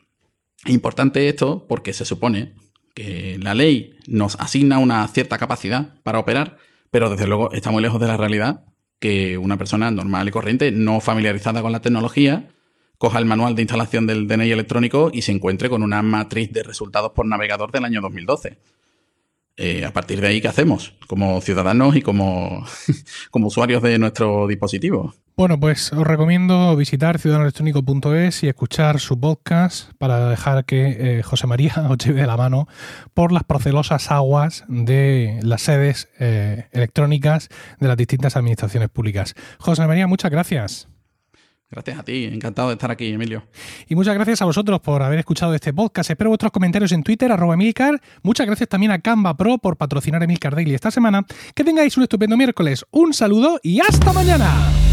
Importante 0.65 1.27
esto 1.27 1.65
porque 1.67 1.93
se 1.93 2.05
supone 2.05 2.53
que 2.93 3.39
la 3.41 3.55
ley 3.55 3.95
nos 4.07 4.35
asigna 4.39 4.77
una 4.77 5.07
cierta 5.07 5.37
capacidad 5.37 6.01
para 6.03 6.19
operar, 6.19 6.57
pero 6.91 7.09
desde 7.09 7.27
luego 7.27 7.51
está 7.51 7.71
muy 7.71 7.81
lejos 7.81 7.99
de 7.99 8.07
la 8.07 8.17
realidad 8.17 8.65
que 8.99 9.39
una 9.39 9.57
persona 9.57 9.89
normal 9.89 10.27
y 10.27 10.31
corriente, 10.31 10.71
no 10.71 10.99
familiarizada 10.99 11.63
con 11.63 11.71
la 11.71 11.81
tecnología, 11.81 12.49
coja 13.01 13.17
el 13.17 13.25
manual 13.25 13.55
de 13.55 13.63
instalación 13.63 14.05
del 14.05 14.27
DNI 14.27 14.51
electrónico 14.51 15.09
y 15.11 15.23
se 15.23 15.31
encuentre 15.31 15.71
con 15.71 15.81
una 15.81 16.03
matriz 16.03 16.53
de 16.53 16.61
resultados 16.61 17.13
por 17.13 17.25
navegador 17.25 17.71
del 17.71 17.83
año 17.83 17.99
2012. 17.99 18.59
Eh, 19.57 19.83
a 19.83 19.91
partir 19.91 20.21
de 20.21 20.27
ahí, 20.27 20.39
¿qué 20.39 20.47
hacemos 20.47 20.93
como 21.07 21.41
ciudadanos 21.41 21.95
y 21.95 22.03
como, 22.03 22.63
como 23.31 23.47
usuarios 23.47 23.81
de 23.81 23.97
nuestro 23.97 24.45
dispositivo? 24.45 25.15
Bueno, 25.35 25.59
pues 25.59 25.91
os 25.93 26.05
recomiendo 26.05 26.75
visitar 26.75 27.17
ciudadanoelectrónico.es 27.17 28.43
y 28.43 28.49
escuchar 28.49 28.99
su 28.99 29.19
podcast 29.19 29.93
para 29.97 30.29
dejar 30.29 30.65
que 30.65 31.17
eh, 31.17 31.23
José 31.23 31.47
María 31.47 31.73
os 31.89 31.97
lleve 31.97 32.27
la 32.27 32.37
mano 32.37 32.67
por 33.15 33.31
las 33.31 33.45
procelosas 33.45 34.11
aguas 34.11 34.63
de 34.67 35.39
las 35.41 35.63
sedes 35.63 36.07
eh, 36.19 36.67
electrónicas 36.71 37.49
de 37.79 37.87
las 37.87 37.97
distintas 37.97 38.35
administraciones 38.35 38.89
públicas. 38.89 39.33
José 39.57 39.87
María, 39.87 40.05
muchas 40.05 40.29
gracias. 40.29 40.87
Gracias 41.71 41.99
a 41.99 42.03
ti, 42.03 42.25
encantado 42.25 42.67
de 42.67 42.73
estar 42.73 42.91
aquí, 42.91 43.07
Emilio. 43.07 43.43
Y 43.87 43.95
muchas 43.95 44.13
gracias 44.13 44.41
a 44.41 44.45
vosotros 44.45 44.81
por 44.81 45.01
haber 45.01 45.19
escuchado 45.19 45.53
este 45.55 45.73
podcast. 45.73 46.09
Espero 46.09 46.29
vuestros 46.29 46.51
comentarios 46.51 46.91
en 46.91 47.01
Twitter, 47.01 47.31
arroba 47.31 47.53
Emilcar. 47.53 48.01
Muchas 48.23 48.45
gracias 48.45 48.67
también 48.67 48.91
a 48.91 48.99
Canva 48.99 49.37
Pro 49.37 49.57
por 49.57 49.77
patrocinar 49.77 50.21
Emilcar 50.21 50.53
Daily 50.53 50.73
esta 50.73 50.91
semana. 50.91 51.25
Que 51.55 51.63
tengáis 51.63 51.95
un 51.95 52.03
estupendo 52.03 52.35
miércoles. 52.35 52.85
Un 52.91 53.13
saludo 53.13 53.59
y 53.63 53.79
hasta 53.79 54.11
mañana. 54.11 54.90